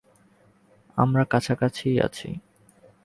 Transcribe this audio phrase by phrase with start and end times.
[0.97, 2.29] আমরা কাছাকাছিই আছি।